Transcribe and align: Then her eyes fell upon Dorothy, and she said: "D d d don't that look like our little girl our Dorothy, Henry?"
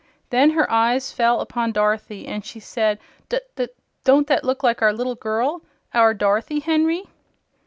Then 0.31 0.49
her 0.57 0.67
eyes 0.71 1.11
fell 1.11 1.41
upon 1.41 1.73
Dorothy, 1.73 2.25
and 2.25 2.43
she 2.43 2.59
said: 2.59 2.97
"D 3.29 3.37
d 3.55 3.67
d 3.67 3.71
don't 4.03 4.25
that 4.25 4.43
look 4.43 4.63
like 4.63 4.81
our 4.81 4.91
little 4.93 5.13
girl 5.13 5.61
our 5.93 6.11
Dorothy, 6.15 6.59
Henry?" 6.61 7.03